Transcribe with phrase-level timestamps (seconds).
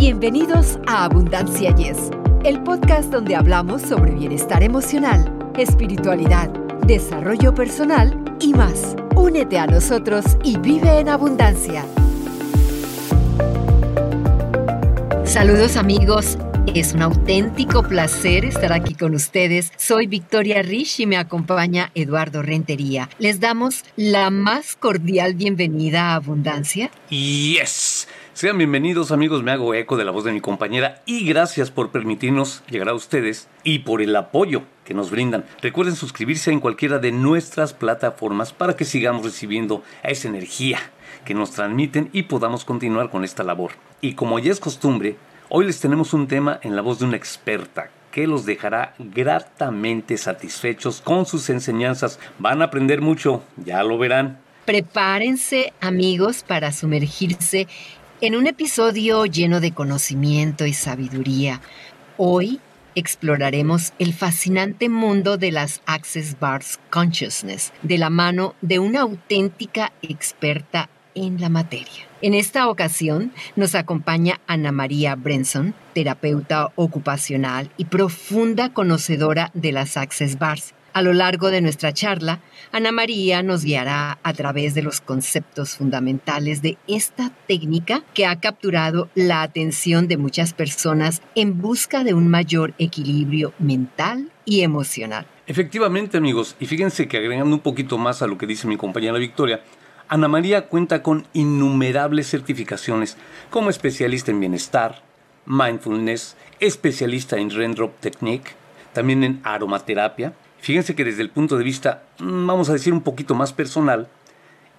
[0.00, 2.10] Bienvenidos a Abundancia Yes,
[2.42, 6.48] el podcast donde hablamos sobre bienestar emocional, espiritualidad,
[6.86, 8.96] desarrollo personal y más.
[9.14, 11.84] Únete a nosotros y vive en abundancia.
[15.26, 16.38] Saludos amigos.
[16.74, 19.70] Es un auténtico placer estar aquí con ustedes.
[19.76, 23.10] Soy Victoria Rich y me acompaña Eduardo Rentería.
[23.18, 26.90] Les damos la más cordial bienvenida a Abundancia.
[27.10, 28.08] Yes.
[28.40, 31.90] Sean bienvenidos amigos, me hago eco de la voz de mi compañera y gracias por
[31.90, 35.44] permitirnos llegar a ustedes y por el apoyo que nos brindan.
[35.60, 40.78] Recuerden suscribirse en cualquiera de nuestras plataformas para que sigamos recibiendo esa energía
[41.26, 43.72] que nos transmiten y podamos continuar con esta labor.
[44.00, 45.16] Y como ya es costumbre,
[45.50, 50.16] hoy les tenemos un tema en la voz de una experta que los dejará gratamente
[50.16, 52.18] satisfechos con sus enseñanzas.
[52.38, 54.38] Van a aprender mucho, ya lo verán.
[54.64, 57.66] Prepárense amigos para sumergirse
[58.20, 61.62] en un episodio lleno de conocimiento y sabiduría,
[62.18, 62.60] hoy
[62.94, 69.92] exploraremos el fascinante mundo de las Access Bars Consciousness de la mano de una auténtica
[70.02, 72.06] experta en la materia.
[72.20, 79.96] En esta ocasión nos acompaña Ana María Brenson, terapeuta ocupacional y profunda conocedora de las
[79.96, 82.40] Access Bars a lo largo de nuestra charla,
[82.72, 88.40] Ana María nos guiará a través de los conceptos fundamentales de esta técnica que ha
[88.40, 95.26] capturado la atención de muchas personas en busca de un mayor equilibrio mental y emocional.
[95.46, 99.18] Efectivamente, amigos, y fíjense que agregando un poquito más a lo que dice mi compañera
[99.18, 99.62] Victoria,
[100.08, 103.16] Ana María cuenta con innumerables certificaciones
[103.48, 105.02] como especialista en bienestar,
[105.46, 108.52] mindfulness, especialista en Rendrop Technique,
[108.92, 113.02] también en aromaterapia, Fíjense que desde el punto de vista, mm, vamos a decir, un
[113.02, 114.08] poquito más personal,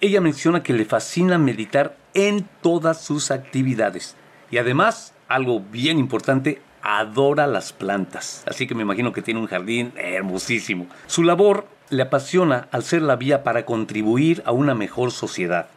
[0.00, 4.16] ella menciona que le fascina meditar en todas sus actividades.
[4.50, 8.44] Y además, algo bien importante, adora las plantas.
[8.46, 10.86] Así que me imagino que tiene un jardín hermosísimo.
[11.06, 15.68] Su labor le apasiona al ser la vía para contribuir a una mejor sociedad.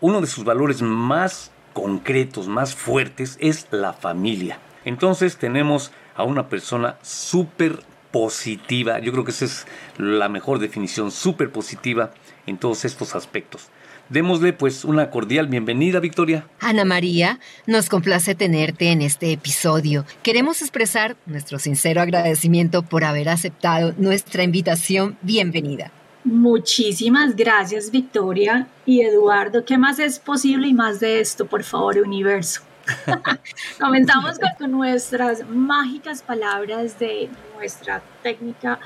[0.00, 4.58] Uno de sus valores más concretos, más fuertes, es la familia.
[4.84, 7.80] Entonces tenemos a una persona súper
[8.14, 9.00] positiva.
[9.00, 9.66] Yo creo que esa es
[9.98, 12.14] la mejor definición, súper positiva
[12.46, 13.70] en todos estos aspectos.
[14.08, 16.46] Démosle pues una cordial bienvenida, Victoria.
[16.60, 20.04] Ana María, nos complace tenerte en este episodio.
[20.22, 25.18] Queremos expresar nuestro sincero agradecimiento por haber aceptado nuestra invitación.
[25.22, 25.90] Bienvenida.
[26.22, 29.64] Muchísimas gracias, Victoria y Eduardo.
[29.64, 32.62] ¿Qué más es posible y más de esto, por favor, universo?
[33.80, 38.78] Comenzamos con, nuestras mágicas palabras de nuestra técnica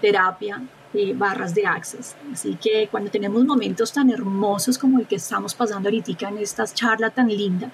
[0.00, 2.16] terapia de barras de access.
[2.32, 6.66] Así que cuando tenemos momentos tan hermosos como el que estamos pasando ahorita en esta
[6.66, 7.70] charla tan linda,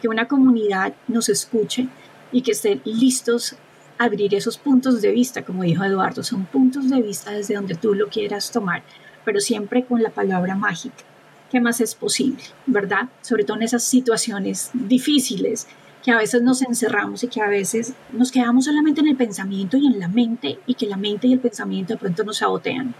[0.00, 1.88] que una comunidad nos escuche
[2.32, 3.56] y que estén listos
[3.98, 7.76] a abrir esos puntos de vista, como dijo Eduardo, son puntos de vista desde donde
[7.76, 8.82] tú lo quieras tomar,
[9.24, 11.04] pero siempre con la palabra mágica
[11.50, 12.42] ¿qué más es posible?
[12.66, 13.08] ¿Verdad?
[13.22, 15.66] Sobre todo en esas situaciones difíciles
[16.04, 19.78] que a veces nos encerramos y que a veces nos quedamos solamente en el pensamiento
[19.78, 22.94] y en la mente y que la mente y el pensamiento de pronto nos sabotean.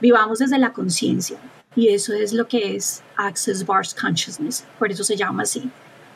[0.00, 1.38] Vivamos desde la conciencia
[1.74, 5.68] y eso es lo que es Access Bars Consciousness, por eso se llama así,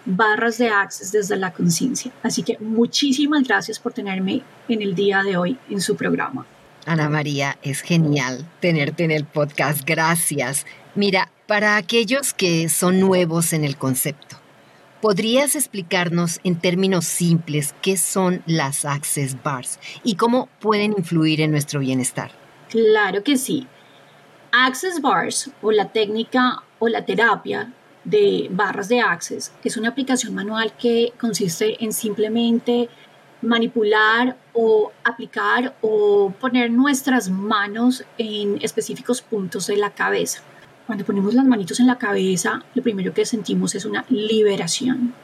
[0.05, 2.13] barras de Access desde la conciencia.
[2.23, 6.47] Así que muchísimas gracias por tenerme en el día de hoy en su programa.
[6.87, 9.83] Ana María, es genial tenerte en el podcast.
[9.85, 10.65] Gracias.
[10.95, 14.37] Mira, para aquellos que son nuevos en el concepto,
[15.01, 21.51] ¿podrías explicarnos en términos simples qué son las Access Bars y cómo pueden influir en
[21.51, 22.31] nuestro bienestar?
[22.69, 23.67] Claro que sí.
[24.53, 27.73] Access Bars o la técnica o la terapia
[28.05, 32.89] de barras de Access es una aplicación manual que consiste en simplemente
[33.43, 40.45] manipular o aplicar o poner nuestras manos en específicos puntos de la cabeza.
[40.91, 45.15] Cuando ponemos las manitos en la cabeza, lo primero que sentimos es una liberación.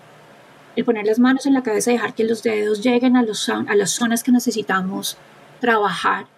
[0.77, 3.75] El poner las manos en la cabeza, dejar que los dedos lleguen a, los, a
[3.75, 5.17] las zonas que necesitamos
[5.61, 6.29] trabajar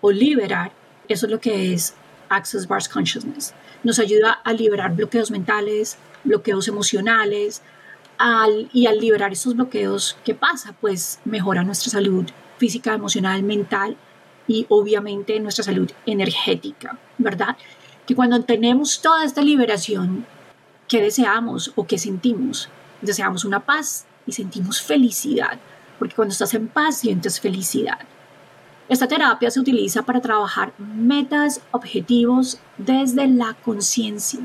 [0.00, 0.72] o liberar,
[1.08, 1.92] eso es lo que es
[2.30, 3.52] Access Bars Consciousness.
[3.84, 7.60] Nos ayuda a liberar bloqueos mentales, bloqueos emocionales,
[8.72, 10.74] y al liberar esos bloqueos, ¿qué pasa?
[10.80, 12.24] Pues mejora nuestra salud
[12.56, 13.98] física, emocional, mental
[14.48, 17.58] y obviamente nuestra salud energética, ¿verdad?
[18.10, 20.26] Que cuando tenemos toda esta liberación,
[20.88, 22.68] ¿qué deseamos o qué sentimos?
[23.02, 25.60] Deseamos una paz y sentimos felicidad,
[25.96, 28.00] porque cuando estás en paz sientes felicidad.
[28.88, 34.40] Esta terapia se utiliza para trabajar metas, objetivos desde la conciencia.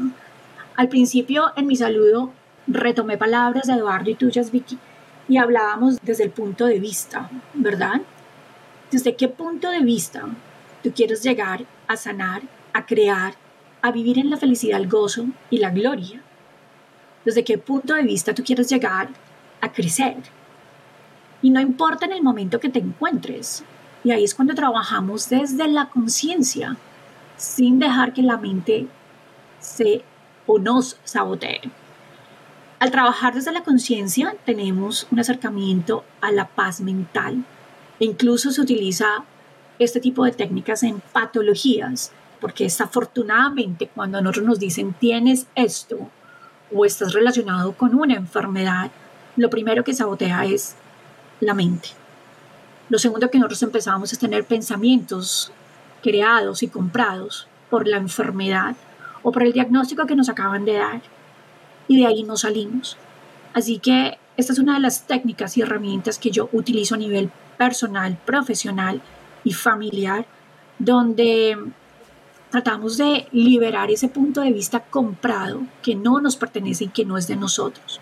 [0.75, 2.33] Al principio, en mi saludo,
[2.67, 4.77] retomé palabras de Eduardo y tuyas, Vicky,
[5.27, 8.01] y hablábamos desde el punto de vista, ¿verdad?
[8.91, 10.21] ¿Desde qué punto de vista
[10.83, 13.33] tú quieres llegar a sanar, a crear,
[13.85, 16.19] a vivir en la felicidad, el gozo y la gloria?
[17.23, 19.09] ¿Desde qué punto de vista tú quieres llegar
[19.61, 20.17] a crecer?
[21.43, 23.63] Y no importa en el momento que te encuentres.
[24.03, 26.77] Y ahí es cuando trabajamos desde la conciencia,
[27.37, 28.87] sin dejar que la mente
[29.59, 30.03] se
[30.47, 31.61] o nos sabotee.
[32.79, 37.43] Al trabajar desde la conciencia tenemos un acercamiento a la paz mental
[37.99, 39.23] e incluso se utiliza
[39.77, 42.11] este tipo de técnicas en patologías,
[42.45, 46.11] porque desafortunadamente cuando a nosotros nos dicen tienes esto
[46.71, 48.91] o estás relacionado con una enfermedad,
[49.35, 50.75] lo primero que sabotea es
[51.39, 51.89] la mente.
[52.89, 55.51] Lo segundo que nosotros empezamos es tener pensamientos
[56.03, 58.75] creados y comprados por la enfermedad
[59.23, 61.01] o por el diagnóstico que nos acaban de dar.
[61.87, 62.95] Y de ahí no salimos.
[63.55, 67.31] Así que esta es una de las técnicas y herramientas que yo utilizo a nivel
[67.57, 69.01] personal, profesional
[69.43, 70.27] y familiar,
[70.77, 71.57] donde
[72.55, 77.17] tratamos de liberar ese punto de vista comprado que no nos pertenece y que no
[77.17, 77.99] es de nosotros.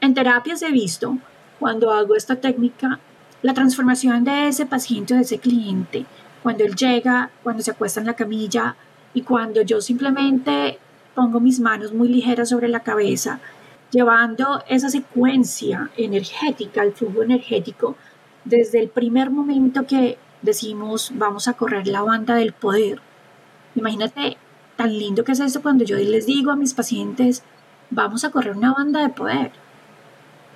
[0.00, 1.18] En terapias he visto,
[1.58, 2.98] cuando hago esta técnica,
[3.42, 6.06] la transformación de ese paciente o de ese cliente,
[6.42, 8.74] cuando él llega, cuando se acuesta en la camilla,
[9.12, 10.78] y cuando yo simplemente
[11.14, 13.38] pongo mis manos muy ligeras sobre la cabeza,
[13.90, 17.96] llevando esa secuencia energética, el flujo energético,
[18.46, 23.02] desde el primer momento que decimos vamos a correr la banda del poder.
[23.80, 24.36] Imagínate
[24.76, 27.42] tan lindo que es esto cuando yo les digo a mis pacientes,
[27.88, 29.52] vamos a correr una banda de poder.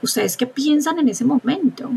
[0.03, 1.91] ¿Ustedes qué piensan en ese momento?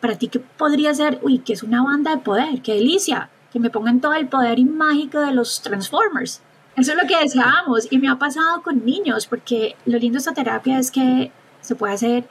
[0.00, 1.18] Para ti, ¿qué podría ser?
[1.22, 4.64] Uy, que es una banda de poder, qué delicia que me pongan todo el poder
[4.64, 6.42] mágico de los Transformers.
[6.76, 10.18] Eso es lo que deseamos y me ha pasado con niños porque lo lindo de
[10.18, 12.28] esta terapia es que se puede hacer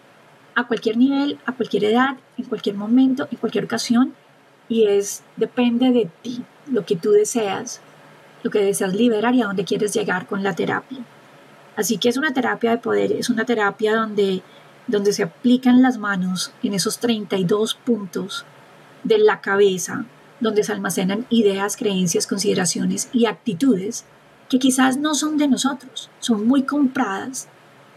[0.55, 4.13] a cualquier nivel, a cualquier edad, en cualquier momento, en cualquier ocasión
[4.69, 7.81] y es depende de ti, lo que tú deseas,
[8.43, 10.99] lo que deseas liberar y a dónde quieres llegar con la terapia.
[11.75, 14.41] Así que es una terapia de poder, es una terapia donde,
[14.87, 18.45] donde se aplican las manos en esos 32 puntos
[19.03, 20.05] de la cabeza
[20.39, 24.05] donde se almacenan ideas, creencias, consideraciones y actitudes
[24.49, 27.47] que quizás no son de nosotros, son muy compradas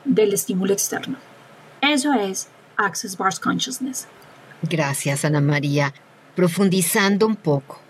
[0.04, 1.16] del estímulo externo.
[1.80, 4.06] Eso es Access Bars Consciousness.
[4.62, 5.94] Gracias, Ana María.
[6.34, 7.80] Profundizando un poco,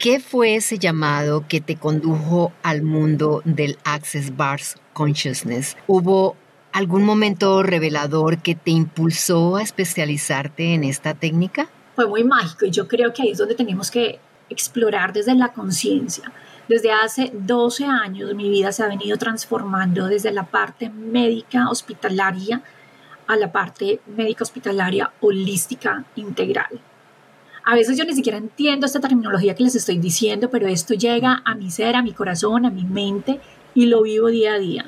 [0.00, 5.76] ¿qué fue ese llamado que te condujo al mundo del Access Bars Consciousness?
[5.86, 6.36] ¿Hubo
[6.72, 11.68] algún momento revelador que te impulsó a especializarte en esta técnica?
[11.94, 14.18] fue muy mágico y yo creo que ahí es donde tenemos que
[14.48, 16.32] explorar desde la conciencia.
[16.66, 22.62] Desde hace 12 años mi vida se ha venido transformando desde la parte médica hospitalaria
[23.26, 26.80] a la parte médica hospitalaria holística integral.
[27.64, 31.42] A veces yo ni siquiera entiendo esta terminología que les estoy diciendo, pero esto llega
[31.44, 33.40] a mi ser, a mi corazón, a mi mente
[33.74, 34.84] y lo vivo día a día.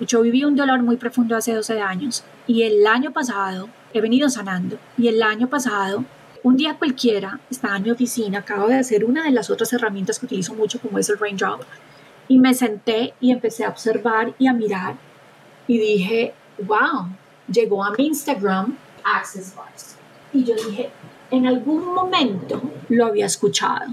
[0.00, 4.28] Yo viví un dolor muy profundo hace 12 años y el año pasado he venido
[4.28, 6.04] sanando y el año pasado
[6.42, 10.18] un día cualquiera estaba en mi oficina, acabo de hacer una de las otras herramientas
[10.18, 11.62] que utilizo mucho como es el raindrop
[12.28, 14.96] y me senté y empecé a observar y a mirar
[15.66, 17.08] y dije, wow,
[17.50, 19.96] llegó a mi Instagram Access Bars.
[20.32, 20.90] Y yo dije,
[21.30, 23.92] en algún momento lo había escuchado.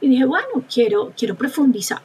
[0.00, 2.02] Y dije, bueno, quiero, quiero profundizar.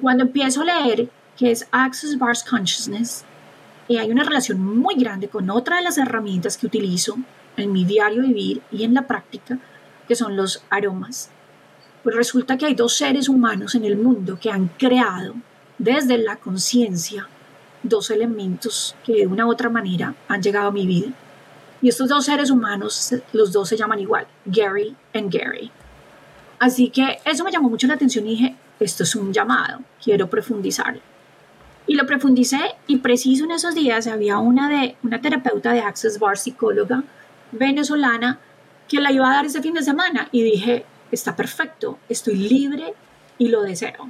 [0.00, 3.24] Cuando empiezo a leer que es Access Bars Consciousness,
[3.88, 7.16] y hay una relación muy grande con otra de las herramientas que utilizo,
[7.56, 9.58] en mi diario vivir y en la práctica,
[10.08, 11.30] que son los aromas.
[12.02, 15.34] Pues resulta que hay dos seres humanos en el mundo que han creado
[15.78, 17.28] desde la conciencia
[17.82, 21.12] dos elementos que de una u otra manera han llegado a mi vida.
[21.82, 25.70] Y estos dos seres humanos, los dos se llaman igual, Gary y Gary.
[26.60, 30.30] Así que eso me llamó mucho la atención y dije, esto es un llamado, quiero
[30.30, 31.00] profundizar.
[31.88, 36.20] Y lo profundicé y preciso en esos días había una, de, una terapeuta de Access
[36.20, 37.02] Bar, psicóloga,
[37.50, 38.38] venezolana
[38.88, 42.94] que la iba a dar ese fin de semana y dije, está perfecto, estoy libre
[43.38, 44.08] y lo deseo.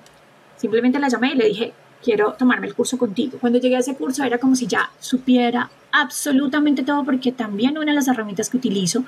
[0.57, 3.39] Simplemente la llamé y le dije, quiero tomarme el curso contigo.
[3.41, 7.93] Cuando llegué a ese curso era como si ya supiera absolutamente todo porque también una
[7.93, 9.05] de las herramientas que utilizo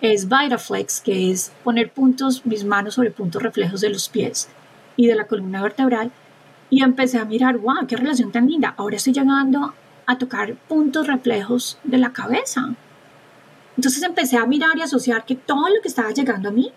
[0.00, 4.48] es Vitaflex, que es poner puntos, mis manos sobre puntos reflejos de los pies
[4.96, 6.12] y de la columna vertebral.
[6.68, 8.74] Y empecé a mirar, wow, qué relación tan linda.
[8.76, 9.74] Ahora estoy llegando
[10.04, 12.74] a tocar puntos reflejos de la cabeza.
[13.76, 16.72] Entonces empecé a mirar y asociar que todo lo que estaba llegando a mí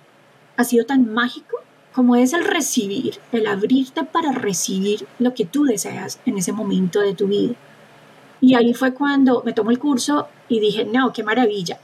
[0.57, 1.57] ha sido tan mágico
[1.93, 6.99] como es el recibir, el abrirte para recibir lo que tú deseas en ese momento
[6.99, 7.55] de tu vida.
[8.41, 11.77] Y ahí fue cuando me tomó el curso y dije, no, qué maravilla,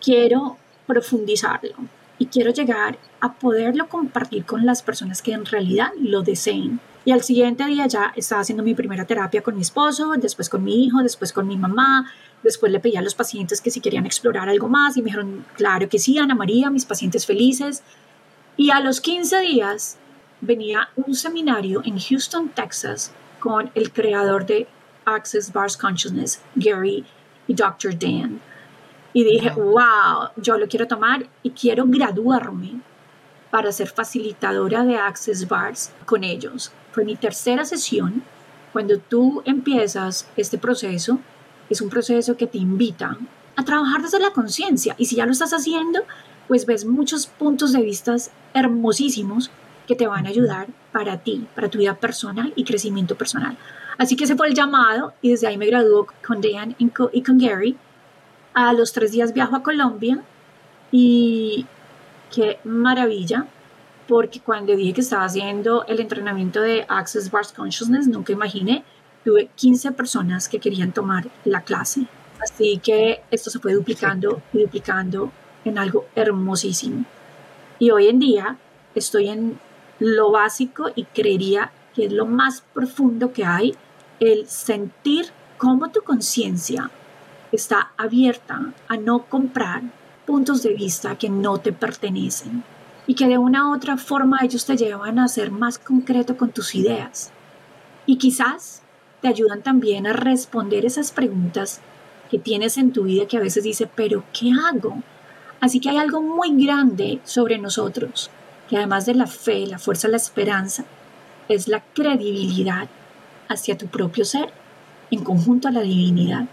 [0.00, 1.74] quiero profundizarlo
[2.18, 6.80] y quiero llegar a poderlo compartir con las personas que en realidad lo deseen.
[7.04, 10.62] Y al siguiente día ya estaba haciendo mi primera terapia con mi esposo, después con
[10.62, 12.12] mi hijo, después con mi mamá,
[12.42, 15.46] después le pedí a los pacientes que si querían explorar algo más y me dijeron,
[15.54, 17.82] claro que sí, Ana María, mis pacientes felices.
[18.58, 19.96] Y a los 15 días
[20.42, 24.68] venía un seminario en Houston, Texas, con el creador de
[25.04, 27.04] Access Bars Consciousness, Gary
[27.46, 27.98] y Dr.
[27.98, 28.40] Dan.
[29.12, 32.80] Y dije, wow, yo lo quiero tomar y quiero graduarme
[33.50, 36.72] para ser facilitadora de Access Bars con ellos.
[36.92, 38.22] Fue mi tercera sesión.
[38.72, 41.18] Cuando tú empiezas este proceso,
[41.68, 43.16] es un proceso que te invita
[43.56, 44.94] a trabajar desde la conciencia.
[44.96, 46.02] Y si ya lo estás haciendo,
[46.46, 48.14] pues ves muchos puntos de vista
[48.54, 49.50] hermosísimos
[49.90, 53.58] que te van a ayudar para ti, para tu vida personal y crecimiento personal.
[53.98, 57.38] Así que ese fue el llamado y desde ahí me graduó con Dan y con
[57.38, 57.76] Gary.
[58.54, 60.22] A los tres días viajo a Colombia
[60.92, 61.66] y
[62.32, 63.46] qué maravilla,
[64.06, 68.84] porque cuando dije que estaba haciendo el entrenamiento de Access Bars Consciousness, nunca imaginé,
[69.24, 72.06] tuve 15 personas que querían tomar la clase.
[72.40, 75.32] Así que esto se fue duplicando y duplicando
[75.64, 77.04] en algo hermosísimo.
[77.80, 78.56] Y hoy en día
[78.94, 79.58] estoy en
[80.00, 83.76] lo básico y creería que es lo más profundo que hay,
[84.18, 85.26] el sentir
[85.58, 86.90] cómo tu conciencia
[87.52, 89.82] está abierta a no comprar
[90.26, 92.64] puntos de vista que no te pertenecen
[93.06, 96.50] y que de una u otra forma ellos te llevan a ser más concreto con
[96.50, 97.30] tus ideas.
[98.06, 98.82] Y quizás
[99.20, 101.80] te ayudan también a responder esas preguntas
[102.30, 105.02] que tienes en tu vida que a veces dice, pero ¿qué hago?
[105.60, 108.30] Así que hay algo muy grande sobre nosotros,
[108.70, 110.84] que además de la fe, la fuerza, la esperanza,
[111.48, 112.88] es la credibilidad
[113.48, 114.52] hacia tu propio ser,
[115.10, 116.46] en conjunto a la divinidad.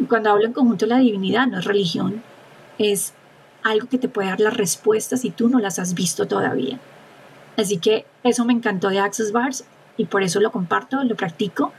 [0.00, 2.22] Y cuando hablo en conjunto a la divinidad, no es religión,
[2.78, 3.12] es
[3.62, 6.80] algo que te puede dar las respuestas si tú no las has visto todavía.
[7.58, 9.66] Así que eso me encantó de Access Bars
[9.98, 11.74] y por eso lo comparto, lo practico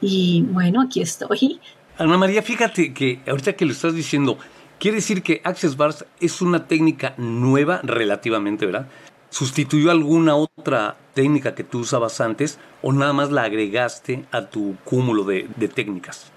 [0.00, 1.60] y bueno, aquí estoy.
[1.98, 4.38] Ana María, fíjate que ahorita que lo estás diciendo,
[4.84, 8.86] quiere decir que Access Bars es una técnica nueva relativamente, ¿verdad?
[9.30, 14.76] ¿Sustituyó alguna otra técnica que tú usabas antes o nada más la agregaste a tu
[14.84, 16.30] cúmulo de, técnicas?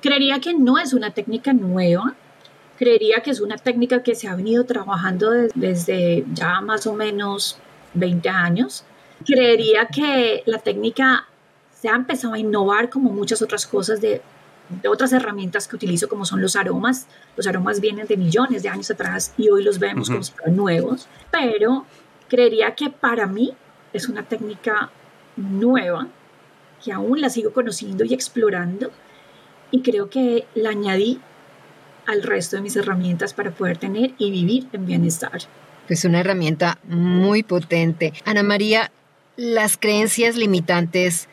[0.00, 2.14] Creería que no es una técnica nueva,
[2.78, 7.58] creería que es una técnica que se ha venido trabajando desde ya más o menos
[7.92, 8.82] 20 años.
[9.26, 11.28] Creería que la técnica
[11.78, 14.22] se ha empezado a innovar como muchas otras cosas de,
[14.88, 17.06] otras herramientas que utilizo como son los aromas.
[17.36, 20.56] Los aromas vienen de millones de años atrás y hoy los vemos como si fueran
[20.56, 21.84] nuevos, pero
[22.28, 23.52] creería que para mí
[23.92, 24.90] es una técnica
[25.36, 26.06] nueva
[26.84, 28.90] que aún la sigo conociendo y explorando
[29.70, 31.20] y creo que la añadí
[32.06, 35.40] al resto de mis herramientas para poder tener y vivir en bienestar.
[35.88, 38.12] Es una herramienta muy potente.
[38.24, 38.90] Ana María,
[39.36, 41.28] las creencias limitantes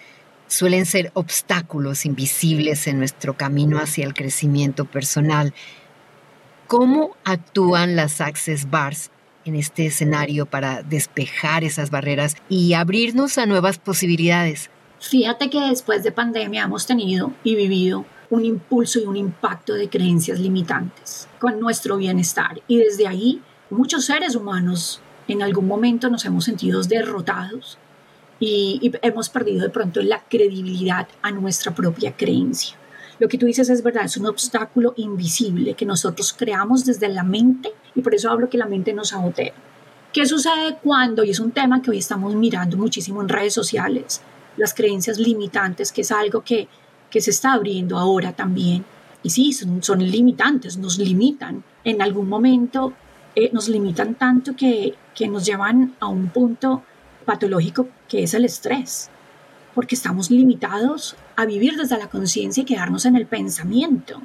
[0.48, 5.54] suelen ser obstáculos invisibles en nuestro camino hacia el crecimiento personal.
[6.68, 9.12] ¿Cómo actúan las Access Bars
[9.46, 14.70] en este escenario para despejar esas barreras y abrirnos a nuevas posibilidades?
[15.00, 19.90] Fíjate que después de pandemia hemos tenido y vivido un impulso y un impacto de
[19.90, 22.62] creencias limitantes con nuestro bienestar.
[22.68, 27.78] Y desde ahí, muchos seres humanos en algún momento nos hemos sentido derrotados
[28.40, 32.78] y, hemos perdido de pronto la credibilidad a nuestra propia creencia.
[33.20, 37.24] Lo que tú dices es verdad, es un obstáculo invisible que nosotros creamos desde la
[37.24, 39.54] mente y por eso hablo que la mente nos sabotea.
[40.14, 44.22] ¿Qué sucede cuando, y es un tema que hoy estamos mirando muchísimo en redes sociales,
[44.56, 46.68] las creencias limitantes, que es algo que
[47.10, 48.86] que se está abriendo ahora también.
[49.24, 51.64] Y sí, son, limitantes, nos limitan.
[51.84, 52.94] En algún momento
[53.36, 56.84] eh, nos limitan tanto que, que nos llevan a un punto
[57.28, 59.12] patológico que es el estrés,
[59.76, 64.20] porque estamos limitados a vivir desde la conciencia y quedarnos en el pensamiento,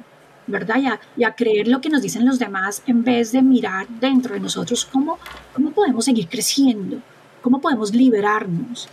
[0.47, 0.77] ¿verdad?
[0.77, 3.87] Y a, y a, creer lo que nos dicen los demás en vez de mirar
[3.87, 5.19] dentro de nosotros cómo,
[5.53, 6.97] cómo podemos seguir creciendo,
[7.43, 8.87] cómo podemos liberarnos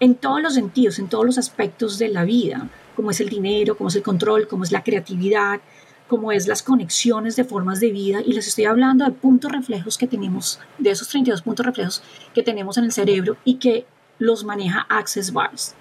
[0.00, 3.76] en todos los sentidos, en todos los aspectos de la vida como es el dinero,
[3.76, 5.60] como es el control, como es la creatividad,
[6.08, 8.20] como es las conexiones de formas de vida.
[8.24, 12.02] Y les estoy hablando de puntos reflejos que tenemos, de esos 32 puntos reflejos
[12.34, 13.86] que tenemos en el cerebro y que
[14.18, 15.74] los maneja Access Bars.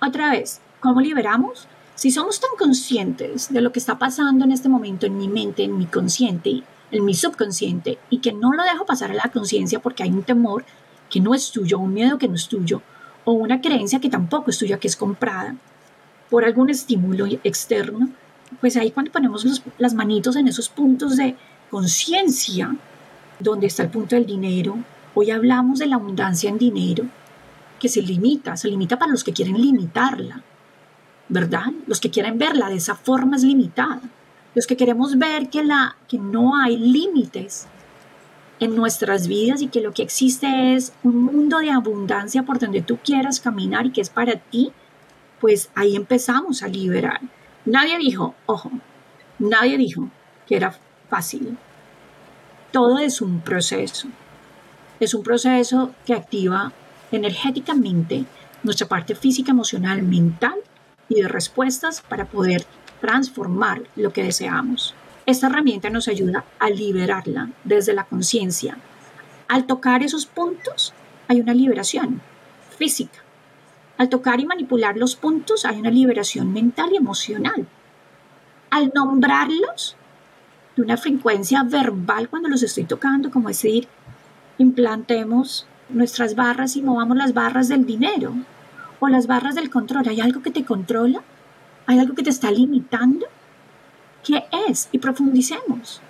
[0.00, 1.68] Otra vez, ¿cómo liberamos?
[1.94, 5.64] Si somos tan conscientes de lo que está pasando en este momento en mi mente,
[5.64, 9.80] en mi consciente, en mi subconsciente, y que no lo dejo pasar a la conciencia
[9.80, 10.64] porque hay un temor
[11.10, 12.80] que no es tuyo, un miedo que no es tuyo,
[13.24, 15.56] o una creencia que tampoco es tuya, que es comprada,
[16.30, 18.08] por algún estímulo externo,
[18.60, 21.36] pues ahí cuando ponemos las manitos en esos puntos de
[21.70, 22.74] conciencia,
[23.38, 24.78] donde está el punto del dinero,
[25.14, 27.04] hoy hablamos de la abundancia en dinero,
[27.78, 30.42] que se limita, se limita para los que quieren limitarla,
[31.28, 31.72] ¿verdad?
[31.86, 34.02] Los que quieren verla de esa forma es limitada.
[34.54, 37.68] Los que queremos ver que, la, que no hay límites
[38.58, 42.82] en nuestras vidas y que lo que existe es un mundo de abundancia por donde
[42.82, 44.72] tú quieras caminar y que es para ti,
[45.40, 47.20] pues ahí empezamos a liberar.
[47.64, 48.70] Nadie dijo, ojo,
[49.38, 50.08] nadie dijo
[50.46, 50.74] que era
[51.08, 51.58] fácil.
[52.72, 54.08] Todo es un proceso.
[54.98, 56.72] Es un proceso que activa
[57.12, 58.24] energéticamente
[58.62, 60.54] nuestra parte física, emocional, mental
[61.08, 62.64] y de respuestas para poder
[63.00, 64.94] transformar lo que deseamos.
[65.26, 68.76] Esta herramienta nos ayuda a liberarla desde la conciencia.
[69.48, 70.92] Al tocar esos puntos
[71.28, 72.20] hay una liberación
[72.76, 73.20] física.
[74.00, 77.66] Al tocar y manipular los puntos hay una liberación mental y emocional.
[78.70, 79.94] Al nombrarlos
[80.74, 83.88] de una frecuencia verbal cuando los estoy tocando, como decir,
[84.56, 88.32] implantemos nuestras barras y movamos las barras del dinero
[89.00, 90.08] o las barras del control.
[90.08, 91.20] ¿Hay algo que te controla?
[91.84, 93.26] ¿Hay algo que te está limitando?
[94.24, 94.88] ¿Qué es?
[94.92, 96.00] Y profundicemos.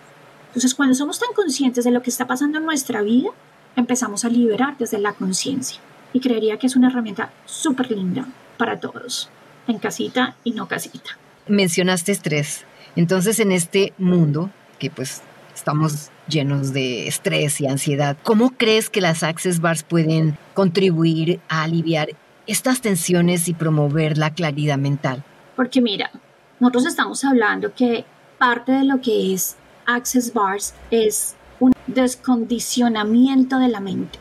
[0.47, 3.30] Entonces, cuando somos tan conscientes de lo que está pasando en nuestra vida,
[3.75, 5.80] empezamos a liberar desde la conciencia.
[6.12, 8.26] Y creería que es una herramienta súper linda
[8.57, 9.31] para todos,
[9.67, 11.19] en casita y no casita.
[11.47, 12.64] Mencionaste estrés.
[12.97, 15.23] Entonces, en este mundo, que pues
[15.55, 21.62] estamos llenos de estrés y ansiedad, ¿cómo crees que las Access Bars pueden contribuir a
[21.62, 22.11] aliviar
[22.47, 25.23] estas tensiones y promover la claridad mental?
[25.57, 26.11] Porque mira,
[26.59, 28.05] nosotros estamos hablando que
[28.38, 34.19] parte de lo que es Access Bars es un descondicionamiento de la mente.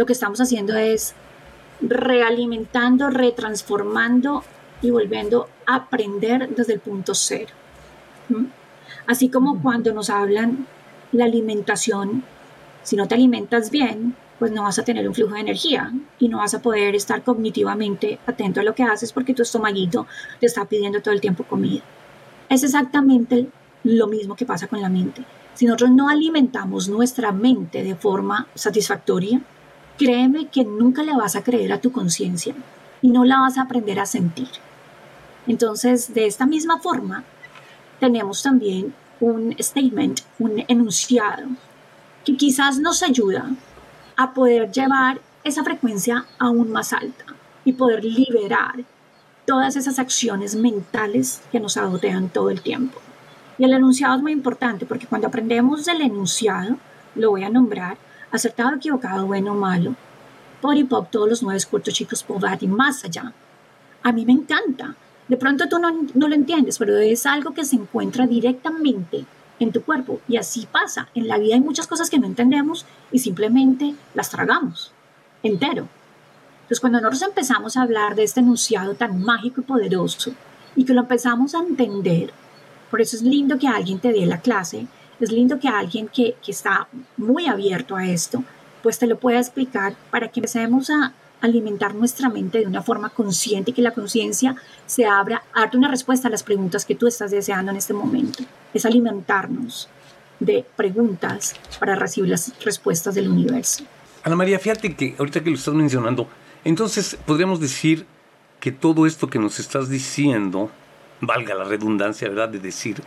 [0.00, 1.12] Lo que estamos haciendo es
[1.82, 4.42] realimentando, retransformando
[4.80, 7.52] y volviendo a aprender desde el punto cero.
[8.30, 8.46] ¿Mm?
[9.06, 10.66] Así como cuando nos hablan
[11.12, 12.24] la alimentación,
[12.82, 16.28] si no te alimentas bien, pues no vas a tener un flujo de energía y
[16.28, 20.06] no vas a poder estar cognitivamente atento a lo que haces porque tu estomaguito
[20.40, 21.82] te está pidiendo todo el tiempo comida.
[22.48, 23.48] Es exactamente
[23.84, 25.22] lo mismo que pasa con la mente.
[25.52, 29.42] Si nosotros no alimentamos nuestra mente de forma satisfactoria,
[30.00, 32.54] créeme que nunca le vas a creer a tu conciencia
[33.02, 34.48] y no la vas a aprender a sentir.
[35.46, 37.22] Entonces, de esta misma forma,
[37.98, 41.48] tenemos también un statement, un enunciado,
[42.24, 43.50] que quizás nos ayuda
[44.16, 47.26] a poder llevar esa frecuencia aún más alta
[47.66, 48.76] y poder liberar
[49.44, 52.98] todas esas acciones mentales que nos agotean todo el tiempo.
[53.58, 56.78] Y el enunciado es muy importante porque cuando aprendemos del enunciado,
[57.14, 57.98] lo voy a nombrar,
[58.30, 59.94] acertado, equivocado, bueno, malo,
[60.60, 62.24] por y pop, todos los nueve cortos chicos,
[62.60, 63.32] y más allá.
[64.02, 64.94] A mí me encanta.
[65.28, 69.24] De pronto tú no, no lo entiendes, pero es algo que se encuentra directamente
[69.58, 70.20] en tu cuerpo.
[70.28, 71.08] Y así pasa.
[71.14, 74.92] En la vida hay muchas cosas que no entendemos y simplemente las tragamos
[75.42, 75.88] entero.
[76.62, 80.32] Entonces, cuando nosotros empezamos a hablar de este enunciado tan mágico y poderoso
[80.76, 82.32] y que lo empezamos a entender,
[82.90, 84.86] por eso es lindo que alguien te dé la clase,
[85.24, 88.42] es lindo que alguien que, que está muy abierto a esto,
[88.82, 93.10] pues te lo pueda explicar para que empecemos a alimentar nuestra mente de una forma
[93.10, 94.56] consciente y que la conciencia
[94.86, 97.94] se abra a darte una respuesta a las preguntas que tú estás deseando en este
[97.94, 98.44] momento.
[98.74, 99.88] Es alimentarnos
[100.38, 103.84] de preguntas para recibir las respuestas del universo.
[104.22, 106.28] Ana María, fíjate que ahorita que lo estás mencionando,
[106.64, 108.06] entonces podríamos decir
[108.58, 110.70] que todo esto que nos estás diciendo,
[111.20, 112.50] valga la redundancia, ¿verdad?
[112.50, 113.02] De decir,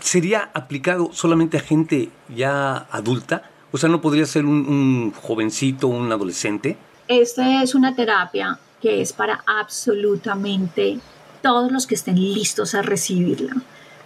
[0.00, 3.42] ¿sería aplicado solamente a gente ya adulta?
[3.72, 6.76] O sea, ¿no podría ser un, un jovencito, un adolescente?
[7.08, 10.98] Esta es una terapia que es para absolutamente
[11.42, 13.54] todos los que estén listos a recibirla.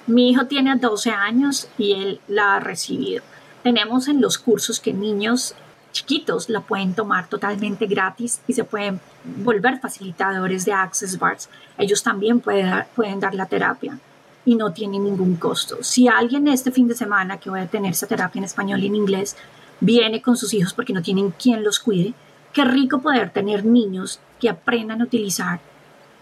[0.07, 3.22] Mi hijo tiene 12 años y él la ha recibido.
[3.62, 5.54] Tenemos en los cursos que niños
[5.92, 11.48] chiquitos la pueden tomar totalmente gratis y se pueden volver facilitadores de Access Bars.
[11.78, 13.98] Ellos también pueden dar, pueden dar la terapia
[14.44, 15.78] y no tiene ningún costo.
[15.83, 18.87] Si alguien este fin de semana que voy a tener esa terapia en español y
[18.87, 19.37] en inglés
[19.80, 22.14] viene con sus hijos porque no tienen quien los cuide,
[22.54, 25.59] Qué rico poder tener niños que aprendan a utilizar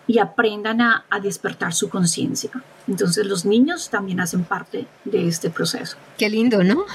[0.06, 2.50] y aprendan a, despertar su conciencia.
[2.88, 5.98] Entonces los niños también hacen parte de este proceso.
[6.16, 6.86] Qué lindo, ¿no?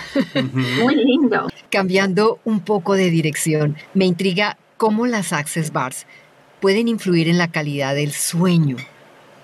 [0.81, 1.47] Muy lindo.
[1.69, 6.07] Cambiando un poco de dirección, me intriga cómo las Access Bars
[6.59, 8.77] pueden influir en la calidad del sueño.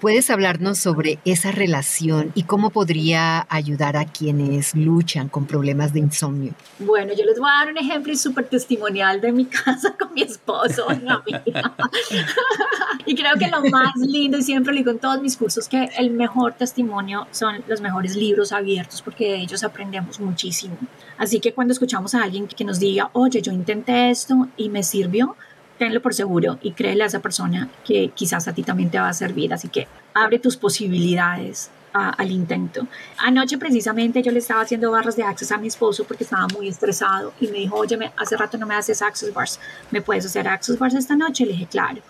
[0.03, 6.01] ¿Puedes hablarnos sobre esa relación y cómo podría ayudar a quienes luchan con problemas de
[6.01, 6.53] insomnio?
[6.79, 10.23] Bueno, yo les voy a dar un ejemplo súper testimonial de mi casa con mi
[10.23, 10.87] esposo,
[13.05, 15.89] y creo que lo más lindo, y siempre lo digo en todos mis cursos, que
[15.97, 20.75] el mejor testimonio son los mejores libros abiertos, porque de ellos aprendemos muchísimo.
[21.17, 24.83] Así que cuando escuchamos a alguien que nos diga, oye, yo intenté esto y me
[24.83, 25.37] sirvió,
[25.83, 29.09] tenlo por seguro y créele a esa persona que quizás a ti también te va
[29.09, 29.53] a servir.
[29.53, 32.87] Así que abre tus posibilidades al intento.
[33.17, 36.69] Anoche precisamente yo le estaba haciendo barras de access a mi esposo porque estaba muy
[36.69, 39.59] estresado y me dijo, oye, hace rato no me haces access bars,
[39.91, 41.45] ¿me puedes hacer access bars esta noche?
[41.45, 42.01] Le dije, claro.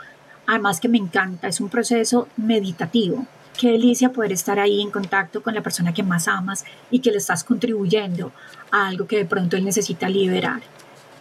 [0.45, 3.25] Además que me encanta, es un proceso meditativo.
[3.59, 7.11] Qué delicia poder estar ahí en contacto con la persona que más amas y que
[7.11, 8.31] le estás contribuyendo
[8.71, 10.61] a algo que de pronto él necesita liberar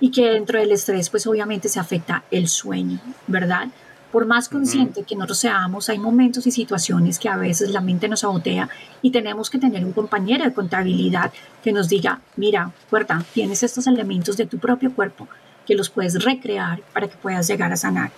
[0.03, 3.69] y que dentro del estrés pues obviamente se afecta el sueño, ¿verdad?
[4.11, 8.09] Por más consciente que nosotros seamos, hay momentos y situaciones que a veces la mente
[8.09, 8.69] nos sabotea
[9.01, 13.87] y tenemos que tener un compañero de contabilidad que nos diga, mira, cuerda, tienes estos
[13.87, 15.29] elementos de tu propio cuerpo
[15.65, 18.11] que los puedes recrear para que puedas llegar a sanar.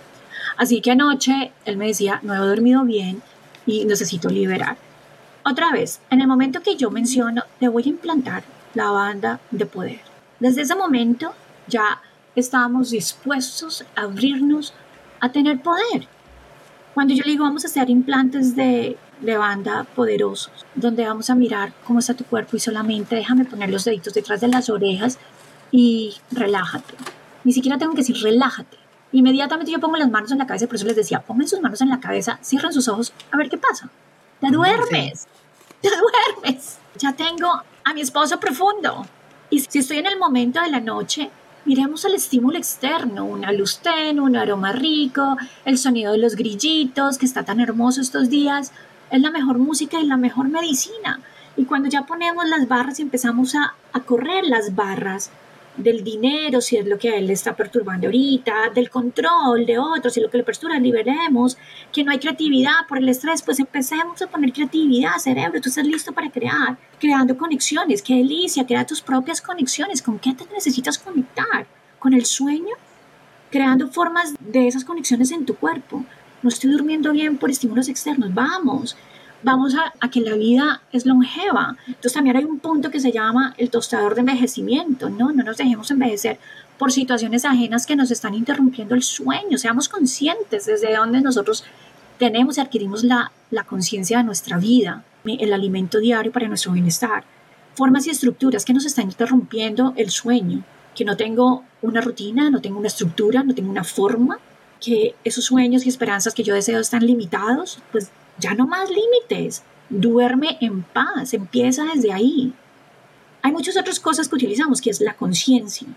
[0.57, 3.21] Así que anoche él me decía, no he dormido bien
[3.67, 4.75] y necesito liberar.
[5.43, 8.41] Otra vez, en el momento que yo menciono, te voy a implantar
[8.73, 9.99] la banda de poder.
[10.39, 11.35] Desde ese momento
[11.67, 12.01] ya
[12.35, 14.73] estábamos dispuestos a abrirnos
[15.19, 16.07] a tener poder.
[16.93, 21.35] Cuando yo le digo vamos a hacer implantes de, de banda poderosos, donde vamos a
[21.35, 25.19] mirar cómo está tu cuerpo y solamente déjame poner los deditos detrás de las orejas
[25.71, 26.93] y relájate.
[27.43, 28.77] Ni siquiera tengo que decir relájate.
[29.11, 31.81] Inmediatamente yo pongo las manos en la cabeza, por eso les decía, pongan sus manos
[31.81, 33.89] en la cabeza, cierran sus ojos, a ver qué pasa.
[34.41, 35.27] Te duermes,
[35.81, 36.79] te duermes.
[36.97, 39.05] Ya tengo a mi esposo profundo.
[39.49, 41.29] Y si estoy en el momento de la noche,
[41.65, 47.17] miremos el estímulo externo, una luz tenue, un aroma rico, el sonido de los grillitos
[47.17, 48.71] que está tan hermoso estos días,
[49.11, 51.19] es la mejor música y la mejor medicina.
[51.57, 55.31] Y cuando ya ponemos las barras y empezamos a, a correr las barras,
[55.77, 59.77] del dinero, si es lo que a él le está perturbando ahorita, del control de
[59.77, 61.57] otros, si es lo que le perturba, liberemos,
[61.91, 65.85] que no hay creatividad por el estrés, pues empecemos a poner creatividad, cerebro, tú estás
[65.85, 70.97] listo para crear, creando conexiones, qué delicia, crea tus propias conexiones, ¿con qué te necesitas
[70.97, 71.67] conectar?
[71.99, 72.75] ¿Con el sueño?
[73.51, 76.05] Creando formas de esas conexiones en tu cuerpo.
[76.41, 78.95] No estoy durmiendo bien por estímulos externos, vamos,
[79.45, 81.77] vamos a, que la vida es longeva.
[81.85, 85.31] Entonces también hay un punto que se llama el tostador de envejecimiento, ¿no?
[85.31, 86.39] No nos dejemos envejecer
[86.79, 89.59] por situaciones ajenas que nos están interrumpiendo el sueño.
[89.59, 91.63] Seamos conscientes desde donde nosotros
[92.17, 97.23] tenemos y adquirimos la, la conciencia de nuestra vida, el alimento diario para nuestro bienestar.
[97.75, 100.63] Formas y estructuras que nos están interrumpiendo el sueño,
[100.95, 104.39] que no tengo una rutina, no tengo una estructura, no tengo una forma,
[104.81, 109.63] que esos sueños y esperanzas que yo deseo están limitados, pues ya no más límites.
[109.89, 111.33] Duerme en paz.
[111.33, 112.53] Empieza desde ahí.
[113.41, 115.87] Hay muchas otras cosas que utilizamos, que es la conciencia.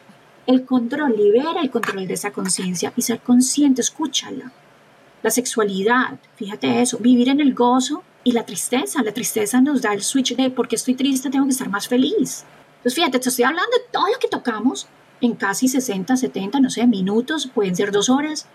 [0.47, 4.53] El control libera el control de esa conciencia y ser consciente, escúchala.
[5.23, 9.03] La sexualidad, fíjate eso, vivir en el gozo y la tristeza.
[9.03, 12.45] La tristeza nos da el switch de porque estoy triste, tengo que estar más feliz.
[12.79, 14.87] Entonces, fíjate, te estoy hablando de todo lo que tocamos
[15.21, 18.47] en casi 60, 70, no sé, minutos, pueden ser dos horas.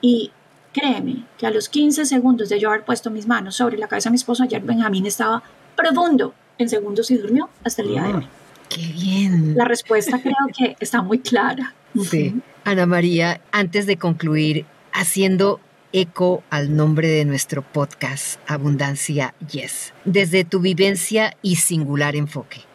[0.00, 0.30] Y
[0.72, 4.08] Créeme que a los 15 segundos de yo haber puesto mis manos sobre la cabeza
[4.08, 5.42] de mi esposo, ayer Benjamín estaba
[5.76, 8.26] profundo en segundos y durmió hasta el día de ah, hoy.
[8.68, 9.56] ¡Qué bien!
[9.56, 11.74] La respuesta creo que está muy clara.
[12.02, 12.34] Sí.
[12.64, 15.60] Ana María, antes de concluir, haciendo
[15.92, 22.67] eco al nombre de nuestro podcast, Abundancia Yes, desde tu vivencia y singular enfoque.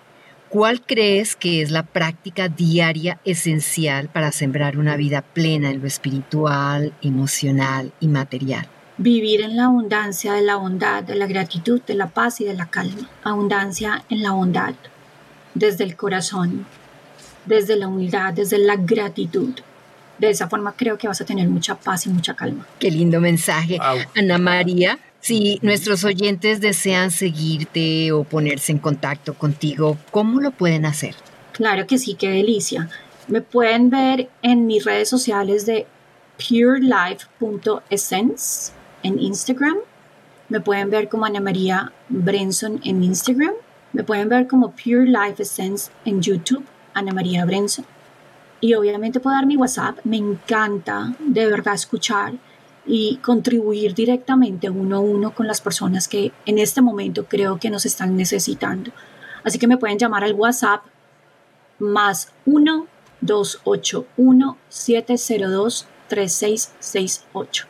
[0.54, 5.88] ¿Cuál crees que es la práctica diaria esencial para sembrar una vida plena en lo
[5.88, 8.68] espiritual, emocional y material?
[9.00, 12.54] Vivir en la abundancia de la bondad, de la gratitud, de la paz y de
[12.54, 13.10] la calma.
[13.24, 14.76] Abundancia en la bondad,
[15.56, 16.68] desde el corazón,
[17.48, 19.56] desde la humildad, desde la gratitud.
[20.20, 22.68] De esa forma creo que vas a tener mucha paz y mucha calma.
[22.78, 23.80] Qué lindo mensaje.
[24.16, 30.86] Ana María, si nuestros oyentes desean seguirte o ponerse en contacto contigo, ¿cómo lo pueden
[30.86, 31.16] hacer?
[31.54, 32.90] Claro que sí, qué delicia.
[33.30, 35.88] Me pueden ver en mis redes sociales de
[36.38, 39.78] purelife.essence en Instagram.
[40.50, 43.54] Me pueden ver como Ana María Brenson en Instagram.
[43.94, 47.86] Me pueden ver como Pure Life Essence en YouTube, Ana María Brenson.
[48.60, 50.00] Y obviamente puedo dar mi WhatsApp.
[50.04, 52.34] Me encanta de verdad escuchar
[52.86, 57.70] y contribuir directamente uno a uno con las personas que en este momento creo que
[57.70, 58.92] nos están necesitando.
[59.44, 60.82] Así que me pueden llamar al WhatsApp
[61.80, 62.88] más 1
[63.22, 67.66] 281 702 3668.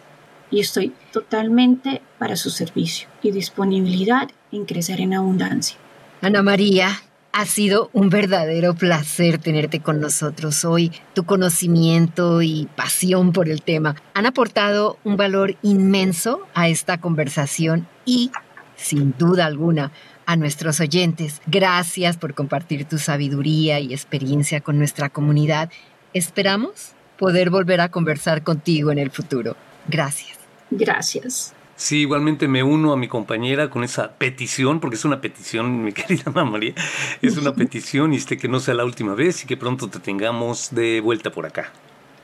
[0.52, 5.78] y estoy totalmente para su servicio y disponibilidad en crecer en abundancia.
[6.21, 6.89] Ana María,
[7.34, 10.91] ha sido un verdadero placer tenerte con nosotros hoy.
[11.15, 17.88] Tu conocimiento y pasión por el tema han aportado un valor inmenso a esta conversación
[18.06, 18.32] y,
[18.76, 19.91] sin duda alguna,
[20.28, 21.41] a nuestros oyentes.
[21.48, 25.72] Gracias por compartir tu sabiduría y experiencia con nuestra comunidad.
[26.13, 29.58] Esperamos poder volver a conversar contigo en el futuro.
[29.88, 30.38] Gracias.
[30.69, 31.54] Gracias.
[31.75, 35.91] Sí, igualmente me uno a mi compañera con esa petición, porque es una petición, mi
[35.93, 36.73] querida Ana María,
[37.21, 39.99] es una petición y este que no sea la última vez y que pronto te
[39.99, 41.71] tengamos de vuelta por acá.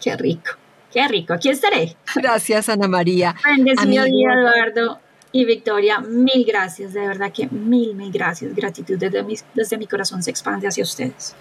[0.02, 0.52] Qué rico,
[0.94, 1.96] qué rico, aquí estaré.
[2.16, 3.36] Gracias, Ana María.
[3.44, 5.00] Bendecido día, Eduardo
[5.32, 8.56] y Victoria, mil gracias, de verdad que mil, mil gracias.
[8.56, 11.36] Gratitud desde mi, desde mi corazón se expande hacia ustedes.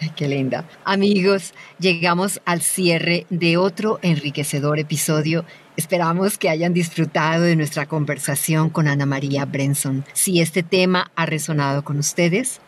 [0.00, 0.64] Ay, qué linda.
[0.84, 5.44] Amigos, llegamos al cierre de otro enriquecedor episodio
[5.76, 10.04] Esperamos que hayan disfrutado de nuestra conversación con Ana María Brenson.
[10.12, 12.60] Si este tema ha resonado con ustedes,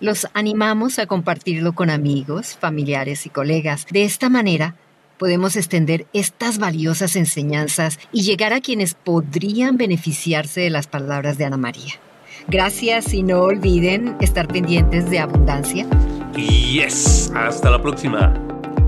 [0.00, 3.86] los animamos a compartirlo con amigos, familiares y colegas.
[3.90, 4.76] De esta manera,
[5.18, 11.44] podemos extender estas valiosas enseñanzas y llegar a quienes podrían beneficiarse de las palabras de
[11.44, 11.94] Ana María.
[12.48, 15.86] Gracias y no olviden estar pendientes de Abundancia.
[16.34, 18.49] Yes, hasta la próxima.